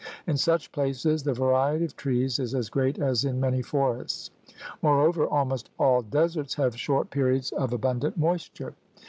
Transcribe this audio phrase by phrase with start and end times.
[0.25, 4.31] In such places the variety of trees is as great as in many forests.
[4.81, 8.73] Moreover almost all deserts have short periods of abundant moisture.